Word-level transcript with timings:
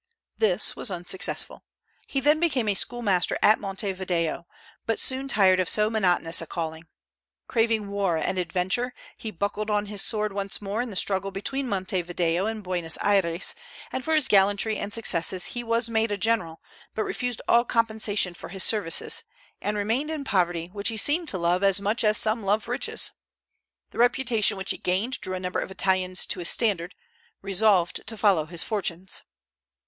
This 0.39 0.75
was 0.75 0.89
unsuccessful. 0.89 1.63
He 2.07 2.19
then 2.19 2.39
became 2.39 2.67
a 2.67 2.73
schoolmaster 2.73 3.37
at 3.43 3.59
Montevideo, 3.59 4.47
but 4.87 4.97
soon 4.97 5.27
tired 5.27 5.59
of 5.59 5.69
so 5.69 5.91
monotonous 5.91 6.41
a 6.41 6.47
calling. 6.47 6.85
Craving 7.47 7.87
war 7.87 8.17
and 8.17 8.39
adventure, 8.39 8.95
he 9.15 9.29
buckled 9.29 9.69
on 9.69 9.85
his 9.85 10.01
sword 10.01 10.33
once 10.33 10.59
more 10.59 10.81
in 10.81 10.89
the 10.89 10.95
struggle 10.95 11.29
between 11.29 11.69
Montevideo 11.69 12.47
and 12.47 12.63
Buenos 12.63 12.97
Ayres; 13.03 13.53
and 13.91 14.03
for 14.03 14.15
his 14.15 14.27
gallantry 14.27 14.75
and 14.77 14.91
successes 14.91 15.45
he 15.53 15.63
was 15.63 15.87
made 15.87 16.09
a 16.09 16.17
general, 16.17 16.61
but 16.95 17.03
refused 17.03 17.39
all 17.47 17.63
compensation 17.63 18.33
for 18.33 18.49
his 18.49 18.63
services, 18.63 19.23
and 19.61 19.77
remained 19.77 20.09
in 20.09 20.23
poverty, 20.23 20.71
which 20.73 20.87
he 20.89 20.97
seemed 20.97 21.29
to 21.29 21.37
love 21.37 21.61
as 21.61 21.79
much 21.79 22.03
as 22.03 22.17
some 22.17 22.41
love 22.41 22.67
riches. 22.67 23.11
The 23.91 23.99
reputation 23.99 24.57
which 24.57 24.71
he 24.71 24.77
gained 24.79 25.21
drew 25.21 25.35
a 25.35 25.39
number 25.39 25.59
of 25.59 25.69
Italians 25.69 26.25
to 26.25 26.39
his 26.39 26.49
standard, 26.49 26.95
resolved 27.43 28.07
to 28.07 28.17
follow 28.17 28.45
his 28.47 28.63
fortunes. 28.63 29.21